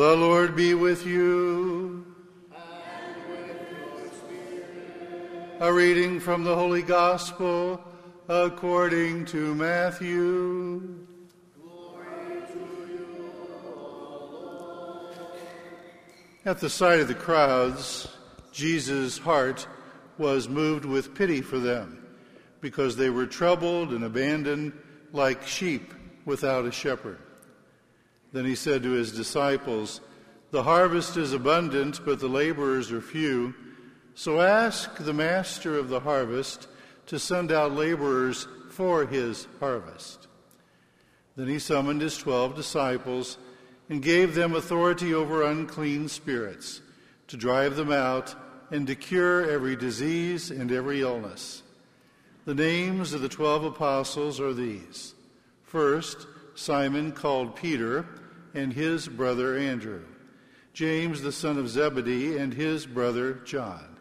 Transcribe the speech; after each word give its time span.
The 0.00 0.16
Lord 0.16 0.56
be 0.56 0.72
with 0.72 1.04
you. 1.04 2.06
A 5.60 5.70
reading 5.70 6.20
from 6.20 6.42
the 6.42 6.54
Holy 6.54 6.80
Gospel 6.80 7.84
according 8.26 9.26
to 9.26 9.54
Matthew. 9.54 11.06
At 16.46 16.60
the 16.60 16.70
sight 16.70 17.00
of 17.00 17.08
the 17.08 17.14
crowds, 17.14 18.08
Jesus' 18.52 19.18
heart 19.18 19.66
was 20.16 20.48
moved 20.48 20.86
with 20.86 21.14
pity 21.14 21.42
for 21.42 21.58
them 21.58 22.02
because 22.62 22.96
they 22.96 23.10
were 23.10 23.26
troubled 23.26 23.90
and 23.90 24.04
abandoned 24.04 24.72
like 25.12 25.46
sheep 25.46 25.92
without 26.24 26.64
a 26.64 26.72
shepherd. 26.72 27.18
Then 28.32 28.44
he 28.44 28.54
said 28.54 28.82
to 28.82 28.90
his 28.90 29.12
disciples, 29.12 30.00
The 30.50 30.62
harvest 30.62 31.16
is 31.16 31.32
abundant, 31.32 32.00
but 32.04 32.20
the 32.20 32.28
laborers 32.28 32.92
are 32.92 33.00
few. 33.00 33.54
So 34.14 34.40
ask 34.40 34.96
the 34.96 35.12
master 35.12 35.76
of 35.76 35.88
the 35.88 36.00
harvest 36.00 36.68
to 37.06 37.18
send 37.18 37.50
out 37.50 37.72
laborers 37.72 38.46
for 38.70 39.06
his 39.06 39.48
harvest. 39.58 40.28
Then 41.36 41.48
he 41.48 41.58
summoned 41.58 42.02
his 42.02 42.16
twelve 42.16 42.54
disciples 42.54 43.38
and 43.88 44.02
gave 44.02 44.34
them 44.34 44.54
authority 44.54 45.12
over 45.14 45.42
unclean 45.42 46.08
spirits 46.08 46.80
to 47.28 47.36
drive 47.36 47.76
them 47.76 47.90
out 47.90 48.34
and 48.70 48.86
to 48.86 48.94
cure 48.94 49.50
every 49.50 49.74
disease 49.74 50.50
and 50.50 50.70
every 50.70 51.00
illness. 51.00 51.62
The 52.44 52.54
names 52.54 53.12
of 53.12 53.20
the 53.20 53.28
twelve 53.28 53.64
apostles 53.64 54.38
are 54.38 54.52
these 54.52 55.14
First, 55.62 56.26
Simon 56.54 57.12
called 57.12 57.56
Peter 57.56 58.06
and 58.54 58.72
his 58.72 59.08
brother 59.08 59.56
Andrew, 59.56 60.02
James 60.72 61.22
the 61.22 61.32
son 61.32 61.58
of 61.58 61.68
Zebedee 61.68 62.36
and 62.36 62.54
his 62.54 62.86
brother 62.86 63.34
John, 63.44 63.96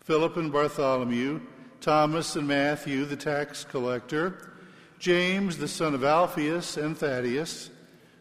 Philip 0.00 0.36
and 0.36 0.52
Bartholomew, 0.52 1.40
Thomas 1.80 2.36
and 2.36 2.48
Matthew 2.48 3.04
the 3.04 3.16
tax 3.16 3.64
collector, 3.64 4.52
James 4.98 5.58
the 5.58 5.68
son 5.68 5.94
of 5.94 6.04
Alphaeus 6.04 6.76
and 6.76 6.96
Thaddeus, 6.96 7.70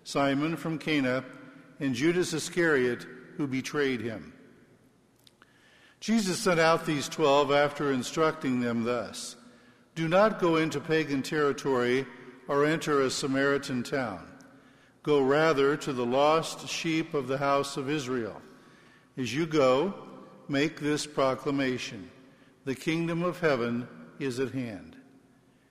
Simon 0.04 0.56
from 0.58 0.78
Cana, 0.78 1.24
and 1.80 1.96
Judas 1.96 2.34
Iscariot 2.34 3.06
who 3.38 3.48
betrayed 3.48 4.02
him. 4.02 4.34
Jesus 6.00 6.40
sent 6.40 6.60
out 6.60 6.86
these 6.86 7.08
twelve 7.08 7.52
after 7.52 7.94
instructing 7.94 8.60
them 8.60 8.84
thus 8.84 9.38
Do 9.96 10.08
not 10.08 10.40
go 10.40 10.58
into 10.58 10.82
pagan 10.82 11.22
territory 11.22 12.06
or 12.50 12.66
enter 12.66 13.02
a 13.02 13.10
Samaritan 13.10 13.84
town. 13.84 14.28
Go 15.04 15.22
rather 15.22 15.76
to 15.76 15.92
the 15.92 16.06
lost 16.06 16.68
sheep 16.70 17.14
of 17.14 17.28
the 17.28 17.38
house 17.38 17.76
of 17.76 17.90
Israel. 17.90 18.42
As 19.18 19.36
you 19.36 19.46
go, 19.46 19.94
make 20.48 20.80
this 20.80 21.06
proclamation 21.06 22.10
The 22.66 22.76
kingdom 22.76 23.24
of 23.24 23.42
heaven 23.42 23.88
is 24.20 24.40
at 24.40 24.52
hand. 24.52 24.96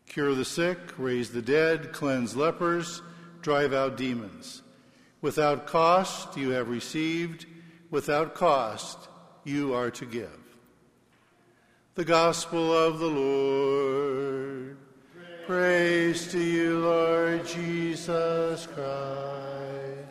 Cure 0.07 0.35
the 0.35 0.45
sick, 0.45 0.79
raise 0.99 1.31
the 1.31 1.41
dead, 1.41 1.93
cleanse 1.95 2.37
lepers, 2.37 3.01
drive 3.41 3.73
out 3.73 3.97
demons. 3.97 4.63
Without 5.23 5.67
cost 5.67 6.37
you 6.37 6.51
have 6.51 6.69
received, 6.69 7.47
without 7.91 8.35
cost 8.35 8.99
you 9.45 9.73
are 9.73 9.91
to 9.93 10.05
give. 10.05 10.39
The 11.95 12.05
Gospel 12.05 12.73
of 12.73 12.99
the 12.99 13.07
Lord. 13.07 14.77
Praise 15.47 16.31
to 16.31 16.39
you, 16.39 16.79
Lord 16.79 17.45
Jesus 17.45 18.67
Christ. 18.69 20.02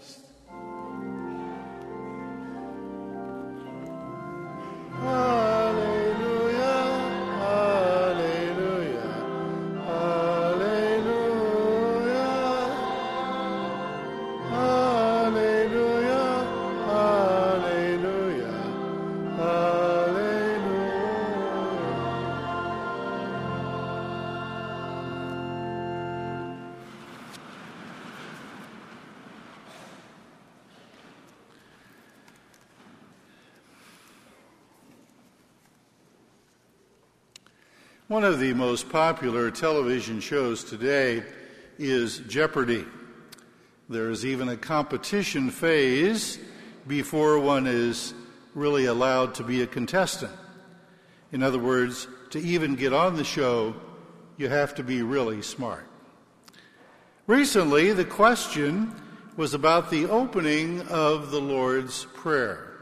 One 38.12 38.26
of 38.26 38.42
the 38.42 38.54
most 38.54 38.90
popular 38.90 39.50
television 39.52 40.20
shows 40.20 40.66
today 40.66 41.24
is 41.80 42.18
Jeopardy. 42.28 42.84
There 43.88 44.10
is 44.10 44.26
even 44.26 44.50
a 44.50 44.58
competition 44.58 45.50
phase 45.50 46.38
before 46.86 47.40
one 47.40 47.68
is 47.68 48.14
really 48.54 48.84
allowed 48.84 49.36
to 49.36 49.44
be 49.44 49.62
a 49.62 49.66
contestant. 49.66 50.34
In 51.32 51.42
other 51.42 51.58
words, 51.58 52.10
to 52.32 52.40
even 52.40 52.76
get 52.76 52.92
on 52.92 53.16
the 53.16 53.24
show, 53.24 53.76
you 54.36 54.50
have 54.50 54.76
to 54.76 54.84
be 54.84 55.04
really 55.04 55.42
smart. 55.42 55.88
Recently, 57.28 57.94
the 57.94 58.04
question 58.04 58.94
was 59.38 59.54
about 59.54 59.90
the 59.90 60.10
opening 60.10 60.82
of 60.90 61.32
the 61.32 61.40
Lord's 61.40 62.04
Prayer. 62.14 62.82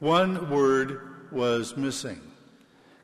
One 0.00 0.50
word 0.50 1.00
was 1.32 1.78
missing. 1.78 2.20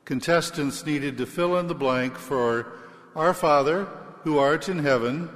Contestants 0.06 0.87
needed 0.87 1.19
to 1.19 1.27
fill 1.27 1.59
in 1.59 1.67
the 1.67 1.75
blank 1.75 2.17
for 2.17 2.72
Our 3.17 3.34
Father, 3.34 3.89
who 4.22 4.39
art 4.39 4.69
in 4.69 4.78
heaven, 4.78 5.28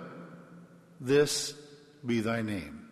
this 1.00 1.54
be 2.06 2.20
thy 2.20 2.40
name. 2.40 2.88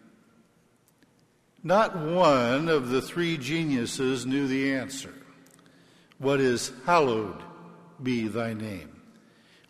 Not 1.63 1.97
one 1.97 2.69
of 2.69 2.89
the 2.89 3.01
three 3.01 3.37
geniuses 3.37 4.27
knew 4.27 4.49
the 4.49 4.73
answer. 4.73 5.15
What 6.19 6.41
is 6.41 6.73
hallowed 6.85 7.41
be 8.03 8.27
thy 8.27 8.55
name? 8.55 9.01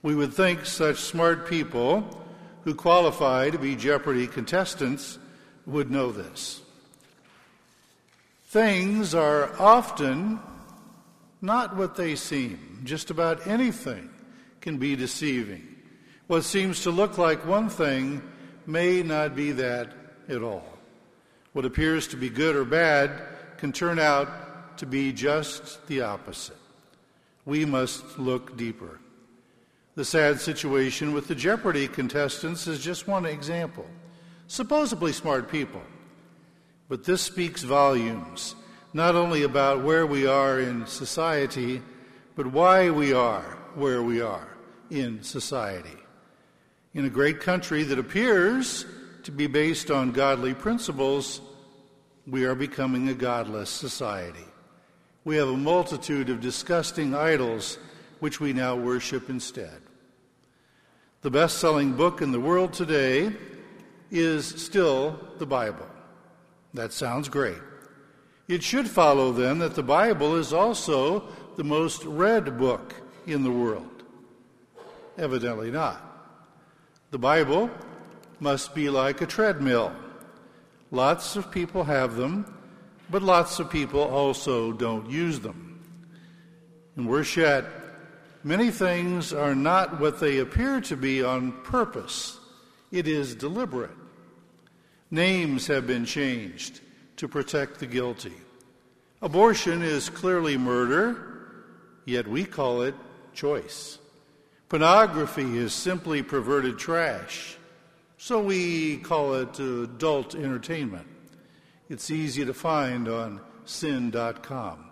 We 0.02 0.14
would 0.14 0.32
think 0.32 0.64
such 0.64 0.96
smart 0.96 1.46
people 1.46 2.24
who 2.64 2.74
qualify 2.74 3.50
to 3.50 3.58
be 3.58 3.76
Jeopardy 3.76 4.26
contestants 4.26 5.18
would 5.66 5.90
know 5.90 6.10
this. 6.10 6.62
Things 8.46 9.14
are 9.14 9.52
often 9.60 10.40
not 11.40 11.76
what 11.76 11.96
they 11.96 12.16
seem. 12.16 12.80
Just 12.84 13.10
about 13.10 13.46
anything 13.46 14.10
can 14.60 14.78
be 14.78 14.96
deceiving. 14.96 15.76
What 16.26 16.44
seems 16.44 16.82
to 16.82 16.90
look 16.90 17.18
like 17.18 17.46
one 17.46 17.68
thing 17.68 18.22
may 18.66 19.02
not 19.02 19.34
be 19.34 19.52
that 19.52 19.92
at 20.28 20.42
all. 20.42 20.78
What 21.52 21.64
appears 21.64 22.06
to 22.08 22.16
be 22.16 22.28
good 22.28 22.54
or 22.54 22.64
bad 22.64 23.10
can 23.56 23.72
turn 23.72 23.98
out 23.98 24.76
to 24.78 24.86
be 24.86 25.12
just 25.12 25.86
the 25.86 26.02
opposite. 26.02 26.56
We 27.44 27.64
must 27.64 28.18
look 28.18 28.56
deeper. 28.56 29.00
The 29.94 30.04
sad 30.04 30.40
situation 30.40 31.12
with 31.12 31.26
the 31.26 31.34
Jeopardy 31.34 31.88
contestants 31.88 32.66
is 32.66 32.78
just 32.78 33.08
one 33.08 33.26
example. 33.26 33.86
Supposedly 34.46 35.12
smart 35.12 35.50
people. 35.50 35.82
But 36.88 37.04
this 37.04 37.20
speaks 37.20 37.62
volumes, 37.62 38.54
not 38.92 39.14
only 39.14 39.42
about 39.42 39.84
where 39.84 40.06
we 40.06 40.26
are 40.26 40.60
in 40.60 40.86
society, 40.86 41.82
but 42.34 42.46
why 42.46 42.90
we 42.90 43.12
are 43.12 43.58
where 43.74 44.02
we 44.02 44.20
are 44.20 44.48
in 44.90 45.22
society. 45.22 45.98
In 46.94 47.04
a 47.04 47.10
great 47.10 47.40
country 47.40 47.82
that 47.84 47.98
appears 47.98 48.86
to 49.24 49.30
be 49.30 49.46
based 49.46 49.90
on 49.90 50.12
godly 50.12 50.54
principles, 50.54 51.40
we 52.26 52.44
are 52.44 52.54
becoming 52.54 53.08
a 53.08 53.14
godless 53.14 53.70
society. 53.70 54.44
We 55.24 55.36
have 55.36 55.48
a 55.48 55.56
multitude 55.56 56.30
of 56.30 56.40
disgusting 56.40 57.14
idols 57.14 57.78
which 58.20 58.40
we 58.40 58.52
now 58.52 58.76
worship 58.76 59.28
instead. 59.28 59.80
The 61.20 61.30
best 61.30 61.58
selling 61.58 61.92
book 61.92 62.22
in 62.22 62.32
the 62.32 62.40
world 62.40 62.72
today 62.72 63.32
is 64.10 64.46
still 64.46 65.18
the 65.38 65.46
Bible. 65.46 65.86
That 66.74 66.92
sounds 66.92 67.28
great. 67.28 67.58
It 68.48 68.62
should 68.62 68.88
follow 68.88 69.30
then 69.30 69.58
that 69.58 69.74
the 69.74 69.82
Bible 69.82 70.36
is 70.36 70.52
also 70.52 71.28
the 71.56 71.64
most 71.64 72.04
read 72.04 72.58
book 72.58 72.94
in 73.26 73.44
the 73.44 73.50
world. 73.50 74.02
Evidently 75.16 75.70
not. 75.70 76.02
The 77.10 77.18
Bible 77.18 77.70
must 78.40 78.74
be 78.74 78.88
like 78.88 79.20
a 79.20 79.26
treadmill. 79.26 79.92
Lots 80.90 81.36
of 81.36 81.50
people 81.50 81.84
have 81.84 82.16
them, 82.16 82.54
but 83.10 83.22
lots 83.22 83.58
of 83.58 83.70
people 83.70 84.00
also 84.00 84.72
don't 84.72 85.10
use 85.10 85.40
them. 85.40 85.80
And 86.96 87.08
worse 87.08 87.36
yet, 87.36 87.64
Many 88.44 88.70
things 88.70 89.32
are 89.32 89.54
not 89.54 90.00
what 90.00 90.20
they 90.20 90.38
appear 90.38 90.80
to 90.82 90.96
be 90.96 91.24
on 91.24 91.52
purpose, 91.62 92.38
it 92.92 93.08
is 93.08 93.34
deliberate. 93.34 93.90
Names 95.10 95.66
have 95.66 95.86
been 95.86 96.04
changed 96.04 96.80
to 97.18 97.28
protect 97.28 97.78
the 97.78 97.86
guilty. 97.86 98.32
Abortion 99.20 99.82
is 99.82 100.08
clearly 100.08 100.56
murder, 100.56 101.54
yet 102.04 102.26
we 102.26 102.44
call 102.44 102.82
it 102.82 102.94
choice. 103.34 103.98
Pornography 104.68 105.58
is 105.58 105.72
simply 105.72 106.22
perverted 106.22 106.78
trash, 106.78 107.56
so 108.16 108.40
we 108.40 108.98
call 108.98 109.34
it 109.34 109.58
adult 109.58 110.34
entertainment. 110.34 111.06
It's 111.88 112.10
easy 112.10 112.44
to 112.44 112.54
find 112.54 113.08
on 113.08 113.40
sin.com. 113.64 114.90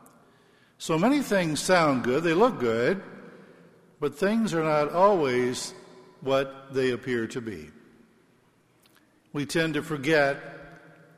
So 0.79 0.99
many 0.99 1.23
things 1.23 1.61
sound 1.61 2.05
good, 2.05 2.25
they 2.25 2.35
look 2.35 2.59
good, 2.59 3.03
but 4.01 4.15
things 4.15 4.53
are 4.53 4.65
not 4.65 4.93
always 4.93 5.75
what 6.23 6.75
they 6.75 6.91
appear 6.91 7.27
to 7.29 7.41
be. 7.41 7.71
We 9.33 9.47
tend 9.47 9.75
to 9.75 9.83
forget 9.83 10.39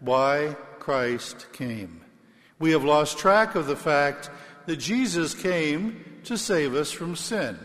why 0.01 0.57
Christ 0.89 1.53
came. 1.53 2.01
We 2.59 2.71
have 2.71 2.83
lost 2.83 3.19
track 3.19 3.57
of 3.57 3.67
the 3.67 3.77
fact 3.77 4.31
that 4.65 4.79
Jesus 4.79 5.35
came 5.35 6.03
to 6.25 6.39
save 6.39 6.75
us 6.75 6.91
from 6.91 7.15
sin. 7.15 7.59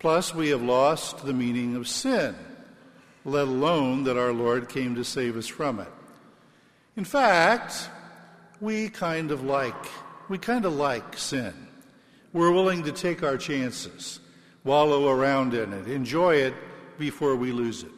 Plus, 0.00 0.34
we 0.34 0.50
have 0.50 0.60
lost 0.60 1.24
the 1.24 1.32
meaning 1.32 1.76
of 1.76 1.88
sin, 1.88 2.34
let 3.24 3.48
alone 3.48 4.04
that 4.04 4.18
our 4.18 4.34
Lord 4.34 4.68
came 4.68 4.96
to 4.96 5.02
save 5.02 5.38
us 5.38 5.46
from 5.46 5.80
it. 5.80 5.88
In 6.94 7.04
fact, 7.04 7.88
we 8.60 8.90
kind 8.90 9.30
of 9.30 9.42
like 9.42 9.86
we 10.28 10.36
kind 10.36 10.66
of 10.66 10.74
like 10.74 11.16
sin. 11.16 11.54
We're 12.34 12.52
willing 12.52 12.82
to 12.82 12.92
take 12.92 13.22
our 13.22 13.38
chances, 13.38 14.20
wallow 14.62 15.08
around 15.08 15.54
in 15.54 15.72
it, 15.72 15.88
enjoy 15.88 16.34
it 16.34 16.54
before 16.98 17.34
we 17.34 17.50
lose 17.52 17.82
it. 17.82 17.92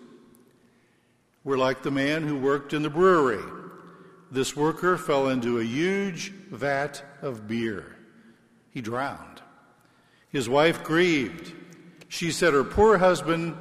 We're 1.43 1.59
like 1.59 1.83
the 1.83 1.91
man 1.91 2.23
who 2.23 2.39
worked 2.39 2.73
in 2.73 2.83
the 2.83 2.89
brewery. 2.91 3.43
This 4.31 4.55
worker 4.55 4.99
fell 4.99 5.29
into 5.29 5.59
a 5.59 5.65
huge 5.65 6.31
vat 6.51 7.03
of 7.23 7.49
beer. 7.49 7.97
He 8.71 8.81
drowned. 8.81 9.43
His 10.31 10.49
wife 10.49 10.85
grieved. 10.85 11.53
She 12.09 12.31
said 12.31 12.53
her 12.53 12.65
poor 12.65 12.99
husband 12.99 13.57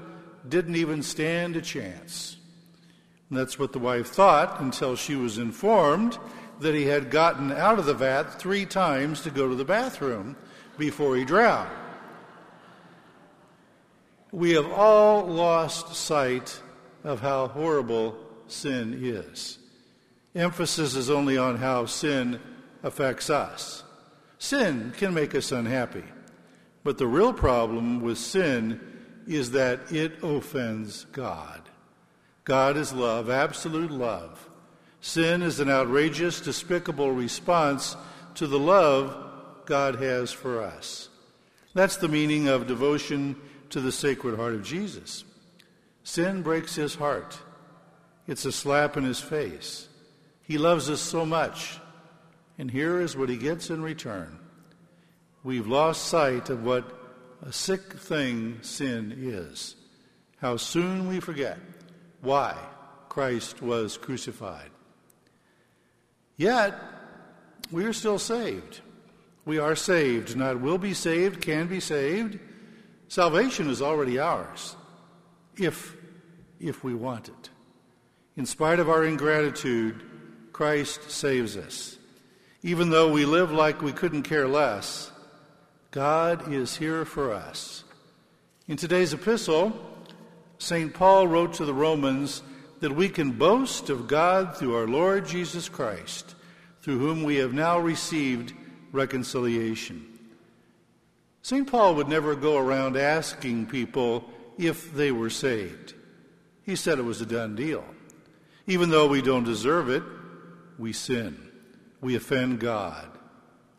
didn't 0.47 0.75
even 0.75 1.03
stand 1.03 1.55
a 1.55 1.61
chance. 1.61 2.37
And 3.29 3.37
that's 3.37 3.57
what 3.57 3.73
the 3.73 3.79
wife 3.79 4.07
thought 4.07 4.59
until 4.61 4.95
she 4.95 5.15
was 5.15 5.37
informed 5.37 6.17
that 6.59 6.75
he 6.75 6.85
had 6.85 7.11
gotten 7.11 7.51
out 7.51 7.79
of 7.79 7.85
the 7.85 7.93
vat 7.93 8.39
three 8.39 8.65
times 8.65 9.21
to 9.21 9.29
go 9.29 9.47
to 9.47 9.55
the 9.55 9.65
bathroom 9.65 10.35
before 10.77 11.15
he 11.15 11.23
drowned. 11.23 11.69
We 14.31 14.51
have 14.51 14.69
all 14.71 15.25
lost 15.25 15.95
sight 15.95 16.61
of 17.03 17.21
how 17.21 17.47
horrible 17.47 18.17
sin 18.47 18.99
is. 19.01 19.59
Emphasis 20.37 20.95
is 20.95 21.09
only 21.09 21.35
on 21.35 21.57
how 21.57 21.87
sin 21.87 22.39
affects 22.83 23.29
us. 23.29 23.83
Sin 24.37 24.93
can 24.95 25.11
make 25.11 25.33
us 25.33 25.51
unhappy, 25.51 26.03
but 26.83 26.99
the 26.99 27.07
real 27.07 27.33
problem 27.33 28.01
with 28.01 28.19
sin 28.19 28.79
is 29.25 29.51
that 29.51 29.91
it 29.91 30.21
offends 30.21 31.05
God. 31.05 31.61
God 32.43 32.77
is 32.77 32.93
love, 32.93 33.31
absolute 33.31 33.89
love. 33.89 34.47
Sin 35.01 35.41
is 35.41 35.59
an 35.59 35.71
outrageous, 35.71 36.39
despicable 36.39 37.11
response 37.11 37.97
to 38.35 38.45
the 38.45 38.59
love 38.59 39.17
God 39.65 39.95
has 39.95 40.31
for 40.31 40.61
us. 40.61 41.09
That's 41.73 41.97
the 41.97 42.07
meaning 42.07 42.47
of 42.47 42.67
devotion 42.67 43.35
to 43.71 43.81
the 43.81 43.91
Sacred 43.91 44.37
Heart 44.37 44.53
of 44.53 44.63
Jesus. 44.63 45.23
Sin 46.03 46.43
breaks 46.43 46.75
his 46.75 46.93
heart. 46.93 47.39
It's 48.27 48.45
a 48.45 48.51
slap 48.51 48.97
in 48.97 49.03
his 49.03 49.19
face. 49.19 49.87
He 50.47 50.57
loves 50.57 50.89
us 50.89 51.01
so 51.01 51.25
much, 51.25 51.77
and 52.57 52.71
here 52.71 53.01
is 53.01 53.17
what 53.17 53.27
he 53.27 53.35
gets 53.35 53.69
in 53.69 53.81
return. 53.81 54.39
We've 55.43 55.67
lost 55.67 56.07
sight 56.07 56.49
of 56.49 56.63
what 56.63 56.85
a 57.41 57.51
sick 57.51 57.93
thing 57.93 58.59
sin 58.61 59.13
is. 59.17 59.75
How 60.37 60.55
soon 60.55 61.09
we 61.09 61.19
forget 61.19 61.57
why 62.21 62.55
Christ 63.09 63.61
was 63.61 63.97
crucified. 63.97 64.69
Yet, 66.37 66.79
we 67.69 67.83
are 67.83 67.93
still 67.93 68.19
saved. 68.19 68.79
We 69.43 69.59
are 69.59 69.75
saved, 69.75 70.37
not 70.37 70.61
will 70.61 70.77
be 70.77 70.93
saved, 70.93 71.41
can 71.41 71.67
be 71.67 71.81
saved. 71.81 72.39
Salvation 73.09 73.69
is 73.69 73.81
already 73.81 74.17
ours, 74.17 74.77
if, 75.57 75.95
if 76.59 76.85
we 76.85 76.93
want 76.93 77.27
it. 77.27 77.49
In 78.37 78.45
spite 78.45 78.79
of 78.79 78.89
our 78.89 79.03
ingratitude, 79.03 80.03
Christ 80.57 81.11
saves 81.11 81.55
us. 81.55 81.99
Even 82.63 82.89
though 82.89 83.11
we 83.11 83.25
live 83.25 83.51
like 83.51 83.83
we 83.83 83.91
couldn't 83.91 84.23
care 84.23 84.47
less, 84.47 85.11
God 85.91 86.51
is 86.51 86.75
here 86.75 87.05
for 87.05 87.31
us. 87.31 87.83
In 88.67 88.75
today's 88.75 89.13
epistle, 89.13 89.71
St. 90.57 90.91
Paul 90.95 91.27
wrote 91.27 91.53
to 91.53 91.65
the 91.65 91.75
Romans 91.75 92.41
that 92.79 92.91
we 92.91 93.07
can 93.07 93.33
boast 93.33 93.91
of 93.91 94.07
God 94.07 94.57
through 94.57 94.75
our 94.75 94.87
Lord 94.87 95.27
Jesus 95.27 95.69
Christ, 95.69 96.33
through 96.81 96.97
whom 96.97 97.21
we 97.21 97.35
have 97.35 97.53
now 97.53 97.77
received 97.77 98.51
reconciliation. 98.91 100.07
St. 101.43 101.69
Paul 101.69 101.93
would 101.93 102.07
never 102.07 102.33
go 102.33 102.57
around 102.57 102.97
asking 102.97 103.67
people 103.67 104.27
if 104.57 104.91
they 104.95 105.11
were 105.11 105.29
saved. 105.29 105.93
He 106.63 106.75
said 106.75 106.97
it 106.97 107.03
was 107.03 107.21
a 107.21 107.27
done 107.27 107.55
deal. 107.55 107.85
Even 108.65 108.89
though 108.89 109.07
we 109.07 109.21
don't 109.21 109.43
deserve 109.43 109.91
it, 109.91 110.01
we 110.77 110.93
sin. 110.93 111.37
We 112.01 112.15
offend 112.15 112.59
God. 112.59 113.07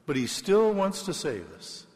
But 0.07 0.17
He 0.17 0.27
still 0.27 0.73
wants 0.73 1.03
to 1.03 1.15
save 1.15 1.51
us. 1.53 1.87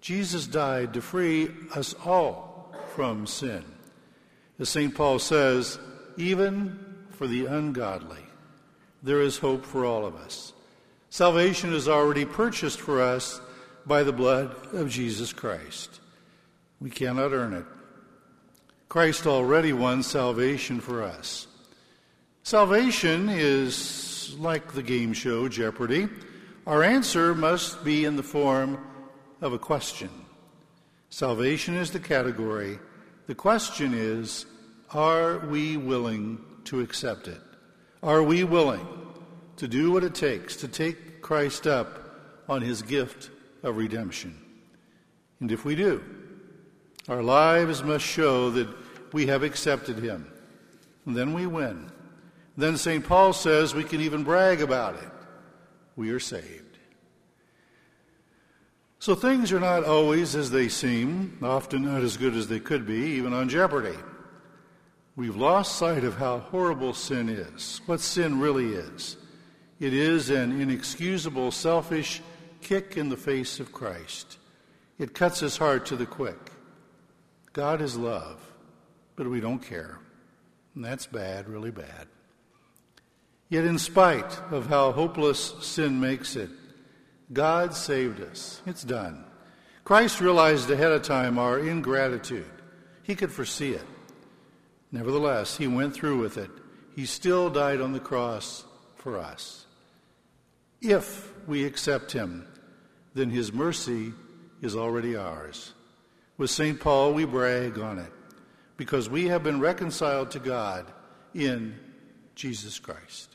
Jesus 0.00 0.46
died 0.46 0.94
to 0.94 1.00
free 1.00 1.50
us 1.74 1.94
all 2.04 2.72
from 2.94 3.26
sin. 3.26 3.64
As 4.58 4.68
St. 4.68 4.94
Paul 4.94 5.18
says, 5.18 5.78
even 6.16 6.78
for 7.10 7.26
the 7.26 7.46
ungodly, 7.46 8.24
there 9.02 9.20
is 9.20 9.38
hope 9.38 9.64
for 9.64 9.84
all 9.84 10.04
of 10.06 10.14
us. 10.16 10.52
Salvation 11.10 11.72
is 11.72 11.88
already 11.88 12.24
purchased 12.24 12.80
for 12.80 13.00
us 13.00 13.40
by 13.86 14.02
the 14.02 14.12
blood 14.12 14.54
of 14.74 14.90
Jesus 14.90 15.32
Christ. 15.32 16.00
We 16.80 16.90
cannot 16.90 17.32
earn 17.32 17.52
it. 17.52 17.64
Christ 18.88 19.26
already 19.26 19.72
won 19.72 20.02
salvation 20.02 20.80
for 20.80 21.02
us. 21.02 21.46
Salvation 22.42 23.28
is 23.28 24.13
like 24.32 24.72
the 24.72 24.82
game 24.82 25.12
show 25.12 25.48
Jeopardy. 25.48 26.08
Our 26.66 26.82
answer 26.82 27.34
must 27.34 27.84
be 27.84 28.06
in 28.06 28.16
the 28.16 28.22
form 28.22 28.82
of 29.40 29.52
a 29.52 29.58
question. 29.58 30.10
Salvation 31.10 31.76
is 31.76 31.90
the 31.90 32.00
category 32.00 32.78
the 33.26 33.34
question 33.34 33.94
is 33.94 34.46
are 34.90 35.38
we 35.38 35.76
willing 35.76 36.44
to 36.64 36.80
accept 36.80 37.26
it? 37.26 37.40
Are 38.02 38.22
we 38.22 38.44
willing 38.44 38.86
to 39.56 39.66
do 39.66 39.90
what 39.90 40.04
it 40.04 40.14
takes 40.14 40.56
to 40.56 40.68
take 40.68 41.22
Christ 41.22 41.66
up 41.66 42.44
on 42.48 42.60
his 42.60 42.82
gift 42.82 43.30
of 43.62 43.76
redemption? 43.76 44.38
And 45.40 45.50
if 45.50 45.64
we 45.64 45.74
do, 45.74 46.04
our 47.08 47.22
lives 47.22 47.82
must 47.82 48.04
show 48.04 48.50
that 48.50 48.68
we 49.12 49.26
have 49.26 49.42
accepted 49.42 49.98
him. 49.98 50.30
And 51.06 51.16
then 51.16 51.32
we 51.32 51.46
win. 51.46 51.90
Then 52.56 52.76
St. 52.76 53.04
Paul 53.04 53.32
says 53.32 53.74
we 53.74 53.84
can 53.84 54.00
even 54.00 54.24
brag 54.24 54.60
about 54.60 54.94
it. 54.96 55.10
We 55.96 56.10
are 56.10 56.20
saved. 56.20 56.78
So 58.98 59.14
things 59.14 59.52
are 59.52 59.60
not 59.60 59.84
always 59.84 60.34
as 60.34 60.50
they 60.50 60.68
seem, 60.68 61.38
often 61.42 61.82
not 61.82 62.02
as 62.02 62.16
good 62.16 62.34
as 62.34 62.48
they 62.48 62.60
could 62.60 62.86
be, 62.86 63.16
even 63.16 63.34
on 63.34 63.48
jeopardy. 63.48 63.98
We've 65.16 65.36
lost 65.36 65.76
sight 65.76 66.04
of 66.04 66.16
how 66.16 66.38
horrible 66.38 66.94
sin 66.94 67.28
is, 67.28 67.80
what 67.86 68.00
sin 68.00 68.40
really 68.40 68.72
is. 68.72 69.16
It 69.78 69.92
is 69.92 70.30
an 70.30 70.60
inexcusable, 70.60 71.50
selfish 71.50 72.22
kick 72.62 72.96
in 72.96 73.10
the 73.10 73.16
face 73.16 73.60
of 73.60 73.72
Christ. 73.72 74.38
It 74.98 75.14
cuts 75.14 75.40
his 75.40 75.56
heart 75.56 75.86
to 75.86 75.96
the 75.96 76.06
quick. 76.06 76.50
God 77.52 77.80
is 77.80 77.96
love, 77.96 78.40
but 79.16 79.28
we 79.28 79.40
don't 79.40 79.62
care. 79.62 79.98
And 80.74 80.84
that's 80.84 81.06
bad, 81.06 81.48
really 81.48 81.70
bad. 81.70 82.08
Yet, 83.48 83.64
in 83.64 83.78
spite 83.78 84.40
of 84.50 84.66
how 84.66 84.92
hopeless 84.92 85.54
sin 85.60 86.00
makes 86.00 86.36
it, 86.36 86.50
God 87.32 87.74
saved 87.74 88.20
us. 88.20 88.62
It's 88.66 88.84
done. 88.84 89.24
Christ 89.84 90.20
realized 90.20 90.70
ahead 90.70 90.92
of 90.92 91.02
time 91.02 91.38
our 91.38 91.58
ingratitude. 91.58 92.50
He 93.02 93.14
could 93.14 93.30
foresee 93.30 93.72
it. 93.72 93.84
Nevertheless, 94.90 95.56
he 95.56 95.66
went 95.66 95.94
through 95.94 96.20
with 96.20 96.38
it. 96.38 96.50
He 96.96 97.04
still 97.04 97.50
died 97.50 97.80
on 97.80 97.92
the 97.92 98.00
cross 98.00 98.64
for 98.96 99.18
us. 99.18 99.66
If 100.80 101.32
we 101.46 101.64
accept 101.64 102.12
him, 102.12 102.46
then 103.14 103.30
his 103.30 103.52
mercy 103.52 104.12
is 104.62 104.76
already 104.76 105.16
ours. 105.16 105.72
With 106.36 106.50
St. 106.50 106.80
Paul, 106.80 107.12
we 107.12 107.24
brag 107.24 107.78
on 107.78 107.98
it 107.98 108.12
because 108.76 109.08
we 109.08 109.26
have 109.26 109.42
been 109.42 109.60
reconciled 109.60 110.30
to 110.32 110.38
God 110.38 110.86
in 111.34 111.78
Jesus 112.34 112.78
Christ. 112.78 113.33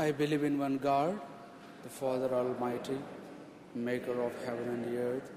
I 0.00 0.12
believe 0.12 0.44
in 0.44 0.58
one 0.58 0.78
God, 0.78 1.20
the 1.82 1.90
Father 1.90 2.34
Almighty, 2.34 2.96
maker 3.74 4.18
of 4.22 4.32
heaven 4.46 4.68
and 4.70 4.96
earth, 4.96 5.30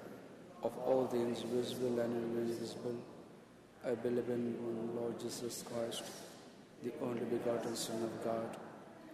of 0.64 0.72
all 0.86 1.06
things 1.06 1.42
visible 1.42 2.00
and 2.00 2.16
invisible. 2.16 2.96
I 3.86 3.94
believe 3.96 4.30
in 4.30 4.56
one 4.64 4.96
Lord 4.96 5.20
Jesus 5.20 5.66
Christ, 5.70 6.04
the 6.82 6.94
only 7.02 7.26
begotten 7.26 7.76
Son 7.76 8.04
of 8.04 8.24
God, 8.24 8.56